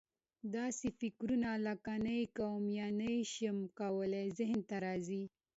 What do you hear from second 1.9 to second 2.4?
نه یې